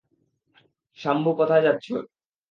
সাম্ভু 0.99 1.29
কোথায় 1.39 1.63
যাচ্ছ! 1.63 1.87